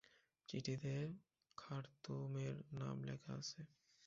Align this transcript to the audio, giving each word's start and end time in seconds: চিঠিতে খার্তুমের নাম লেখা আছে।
চিঠিতে 0.49 0.93
খার্তুমের 1.57 2.55
নাম 2.73 2.97
লেখা 3.03 3.31
আছে। 3.33 3.61